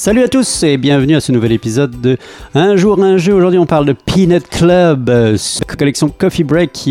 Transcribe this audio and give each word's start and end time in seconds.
Salut 0.00 0.22
à 0.22 0.28
tous 0.28 0.62
et 0.62 0.78
bienvenue 0.78 1.14
à 1.14 1.20
ce 1.20 1.30
nouvel 1.30 1.52
épisode 1.52 2.00
de 2.00 2.16
Un 2.54 2.74
jour 2.76 3.04
un 3.04 3.18
jeu. 3.18 3.34
Aujourd'hui 3.34 3.58
on 3.58 3.66
parle 3.66 3.84
de 3.84 3.92
Peanut 3.92 4.48
Club, 4.48 5.10
euh, 5.10 5.36
collection 5.76 6.08
Coffee 6.08 6.42
Break 6.42 6.88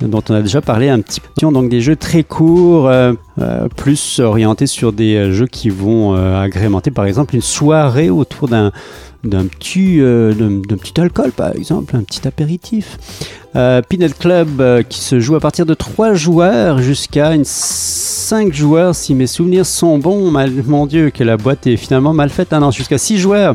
dont 0.00 0.22
on 0.30 0.34
a 0.34 0.40
déjà 0.40 0.62
parlé 0.62 0.88
un 0.88 1.02
petit 1.02 1.20
peu. 1.20 1.52
Donc 1.52 1.68
des 1.68 1.82
jeux 1.82 1.96
très 1.96 2.22
courts, 2.22 2.88
euh, 2.88 3.12
euh, 3.42 3.68
plus 3.68 4.20
orientés 4.20 4.66
sur 4.66 4.94
des 4.94 5.34
jeux 5.34 5.46
qui 5.46 5.68
vont 5.68 6.14
agrémenter 6.14 6.90
par 6.90 7.04
exemple 7.04 7.34
une 7.34 7.42
soirée 7.42 8.08
autour 8.08 8.48
d'un 8.48 8.72
d'un 9.22 9.44
petit, 9.44 9.98
d'un 9.98 10.78
petit 10.78 10.98
alcool 10.98 11.30
par 11.30 11.54
exemple, 11.54 11.94
un 11.94 12.04
petit 12.04 12.26
apéritif. 12.26 12.96
Peanut 13.52 14.16
Club 14.18 14.82
qui 14.88 15.00
se 15.00 15.20
joue 15.20 15.36
à 15.36 15.40
partir 15.40 15.66
de 15.66 15.74
3 15.74 16.14
joueurs 16.14 16.78
jusqu'à 16.78 17.34
une 17.34 17.44
5 18.34 18.52
joueurs, 18.52 18.96
si 18.96 19.14
mes 19.14 19.28
souvenirs 19.28 19.64
sont 19.64 19.96
bons. 19.96 20.32
mon 20.66 20.86
Dieu, 20.86 21.10
que 21.10 21.22
la 21.22 21.36
boîte 21.36 21.68
est 21.68 21.76
finalement 21.76 22.12
mal 22.12 22.30
faite. 22.30 22.48
Ah 22.50 22.58
non, 22.58 22.72
jusqu'à 22.72 22.98
6 22.98 23.18
joueurs. 23.18 23.54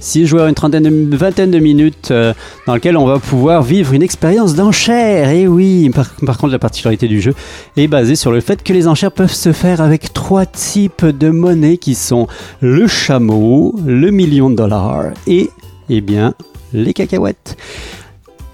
6 0.00 0.26
joueurs, 0.26 0.48
une 0.48 0.54
trentaine, 0.54 0.82
de, 0.82 1.16
vingtaine 1.16 1.50
de 1.50 1.58
minutes 1.58 2.10
euh, 2.10 2.34
dans 2.66 2.74
lequel 2.74 2.98
on 2.98 3.06
va 3.06 3.18
pouvoir 3.18 3.62
vivre 3.62 3.94
une 3.94 4.02
expérience 4.02 4.54
d'enchères. 4.54 5.30
Et 5.30 5.48
oui, 5.48 5.90
par, 6.26 6.36
contre, 6.36 6.52
la 6.52 6.58
particularité 6.58 7.08
du 7.08 7.22
jeu 7.22 7.34
est 7.78 7.88
basée 7.88 8.16
sur 8.16 8.32
le 8.32 8.42
fait 8.42 8.62
que 8.62 8.74
les 8.74 8.86
enchères 8.86 9.12
peuvent 9.12 9.32
se 9.32 9.54
faire 9.54 9.80
avec 9.80 10.12
trois 10.12 10.44
types 10.44 11.06
de 11.06 11.30
monnaies 11.30 11.78
qui 11.78 11.94
sont 11.94 12.26
le 12.60 12.86
chameau, 12.86 13.74
le 13.86 14.10
million 14.10 14.50
de 14.50 14.56
dollars 14.56 15.04
et, 15.26 15.48
eh 15.88 16.02
bien, 16.02 16.34
les 16.74 16.92
cacahuètes. 16.92 17.56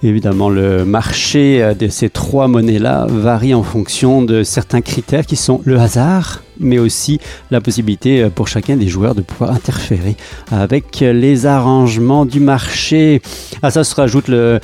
Évidemment, 0.03 0.49
le 0.49 0.83
marché 0.83 1.61
euh, 1.61 1.75
de 1.75 1.87
ces 1.87 2.09
trois 2.09 2.47
monnaies-là 2.47 3.05
varie 3.07 3.53
en 3.53 3.61
fonction 3.61 4.23
de 4.23 4.41
certains 4.41 4.81
critères 4.81 5.27
qui 5.27 5.35
sont 5.35 5.61
le 5.63 5.77
hasard, 5.77 6.41
mais 6.59 6.79
aussi 6.79 7.19
la 7.51 7.61
possibilité 7.61 8.23
euh, 8.23 8.29
pour 8.29 8.47
chacun 8.47 8.77
des 8.77 8.87
joueurs 8.87 9.13
de 9.13 9.21
pouvoir 9.21 9.51
interférer 9.51 10.15
avec 10.51 11.01
les 11.01 11.45
arrangements 11.45 12.25
du 12.25 12.39
marché. 12.39 13.21
À 13.61 13.69
ça 13.69 13.83
se 13.83 13.93
rajoute 13.93 14.27
le, 14.27 14.59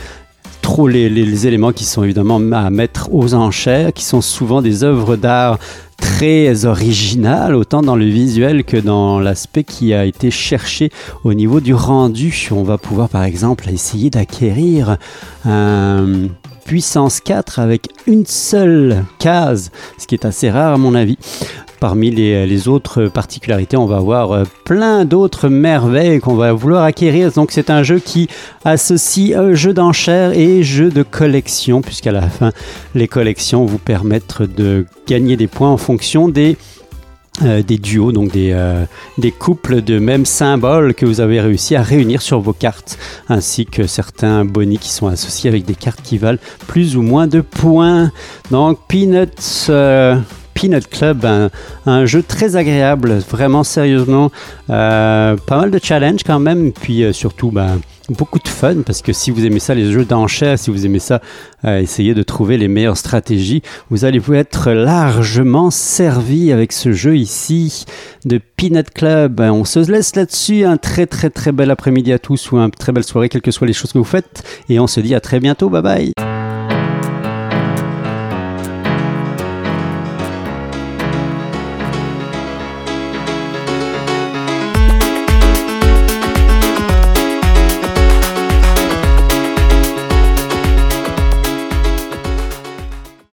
trop 0.64 0.88
les, 0.88 1.08
les, 1.08 1.46
éléments 1.46 1.72
qui 1.72 1.86
sont 1.86 2.04
évidemment 2.04 2.42
à 2.52 2.72
mettre 2.72 3.14
aux 3.14 3.36
enchères, 3.36 3.94
qui 3.94 4.06
sont 4.06 4.22
souvent 4.22 4.64
des 4.64 4.84
œuvres 4.84 5.18
d'art 5.18 5.60
très 5.98 6.66
original, 6.66 7.56
autant 7.56 7.82
dans 7.82 7.96
le 7.96 8.06
visuel 8.06 8.64
que 8.64 8.78
dans 8.78 9.20
l'aspect 9.20 9.64
qui 9.64 9.94
a 9.94 10.06
été 10.06 10.32
cherché 10.32 10.90
au 11.24 11.34
niveau 11.34 11.60
du 11.60 11.74
rendu. 11.74 12.48
On 12.52 12.64
va 12.64 12.78
pouvoir 12.78 13.10
par 13.10 13.24
exemple 13.24 13.70
essayer 13.70 14.10
d'acquérir 14.10 14.98
un 15.46 16.28
puissance 16.66 17.22
4 17.22 17.60
avec 17.60 17.88
une 18.08 18.26
seule 18.26 19.06
case, 19.20 19.72
ce 19.98 20.06
qui 20.06 20.16
est 20.16 20.26
assez 20.26 20.50
rare 20.50 20.74
à 20.74 20.78
mon 20.78 20.96
avis. 20.96 21.18
Parmi 21.80 22.10
les, 22.10 22.68
autres 22.68 23.06
particularités, 23.06 23.78
on 23.78 23.86
va 23.86 23.98
avoir 23.98 24.32
euh, 24.32 24.44
plein 24.66 25.06
d'autres 25.06 25.48
merveilles 25.48 26.20
qu'on 26.20 26.36
va 26.36 26.52
vouloir 26.52 26.84
acquérir. 26.84 27.32
Donc 27.32 27.52
c'est 27.52 27.70
un 27.70 27.84
jeu 27.84 28.00
qui 28.00 28.28
associe 28.66 29.38
un 29.38 29.54
jeu 29.54 29.74
d'enchères 29.74 30.32
et 30.32 30.64
jeu 30.64 30.90
de 30.90 31.04
collection, 31.04 31.82
puisqu'à 31.82 32.12
la 32.12 32.24
fin, 32.24 32.52
les 32.96 33.08
collections 33.08 33.66
vous 33.66 33.78
permettent 33.78 34.42
de 34.42 34.86
gagner 35.08 35.38
des 35.38 35.48
points 35.48 35.70
en 35.70 35.78
fonction 35.78 36.30
des 36.30 36.58
euh, 37.44 37.62
duos, 37.62 38.12
donc 38.12 38.32
des, 38.32 38.52
euh, 38.52 38.86
couples 39.38 39.84
de 39.84 40.00
même 40.00 40.26
symbole 40.26 40.96
que 40.96 41.06
vous 41.06 41.22
avez 41.22 41.40
réussi 41.40 41.76
à 41.76 41.84
réunir 41.84 42.24
sur 42.24 42.40
vos 42.40 42.54
cartes, 42.54 42.98
ainsi 43.30 43.68
que 43.68 43.86
certains 43.86 44.44
bonus 44.44 44.80
qui 44.80 44.90
sont 44.90 45.06
associés 45.06 45.48
avec 45.48 45.64
des 45.64 45.76
cartes 45.76 46.02
qui 46.02 46.18
valent 46.18 46.40
plus 46.66 46.98
ou 46.98 47.04
moins 47.04 47.28
de 47.28 47.42
points. 47.42 48.12
Donc 48.50 48.80
Peanuts, 48.88 49.70
Peanut 50.60 50.90
Club, 50.90 51.24
un, 51.86 52.06
jeu 52.08 52.24
très 52.24 52.56
agréable, 52.56 53.20
vraiment 53.30 53.64
sérieusement, 53.64 54.32
euh, 54.72 55.36
pas 55.46 55.58
mal 55.58 55.70
de 55.70 55.80
challenge 55.82 56.22
quand 56.26 56.40
même, 56.40 56.72
puis 56.72 57.04
euh, 57.04 57.14
surtout 57.14 57.52
ben, 57.52 57.80
beaucoup 58.10 58.40
de 58.40 58.48
fun 58.48 58.78
parce 58.84 59.04
que 59.04 59.14
si 59.14 59.30
vous 59.30 59.46
aimez 59.46 59.60
ça, 59.60 59.76
les 59.76 59.92
jeux 59.92 60.04
d'enchères, 60.04 60.58
si 60.58 60.72
vous 60.72 60.88
aimez 60.88 60.98
ça, 60.98 61.22
euh, 61.64 61.80
essayer 61.80 62.16
de 62.16 62.24
trouver 62.24 62.58
les 62.58 62.68
meilleures 62.68 62.98
stratégies, 62.98 63.62
vous 63.92 64.04
allez 64.04 64.18
vous 64.18 64.34
être 64.34 64.72
largement 64.72 65.70
servi 65.70 66.52
avec 66.52 66.72
ce 66.72 66.92
jeu 66.92 67.18
ici 67.18 67.86
de 68.26 68.40
Peanut 68.58 68.90
Club. 68.90 69.40
On 69.42 69.64
se 69.64 69.80
laisse 69.92 70.16
là-dessus. 70.16 70.66
Un 70.66 70.78
très 70.78 71.06
très 71.06 71.30
très 71.30 71.52
bel 71.52 71.70
après-midi 71.70 72.12
à 72.14 72.18
tous 72.18 72.52
ou 72.52 72.58
une 72.58 72.72
très 72.72 72.92
belle 72.92 73.04
soirée, 73.04 73.30
quelles 73.30 73.44
que 73.44 73.52
soient 73.52 73.68
les 73.68 73.74
choses 73.74 73.94
que 73.94 74.00
vous 74.00 74.04
faites. 74.04 74.44
Et 74.70 74.80
on 74.80 74.88
se 74.88 75.02
dit 75.02 75.14
à 75.14 75.20
très 75.20 75.40
bientôt. 75.40 75.70
Bye 75.70 75.84
bye. 75.84 76.27